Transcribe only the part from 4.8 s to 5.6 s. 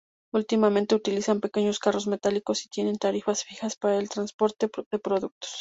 de productos.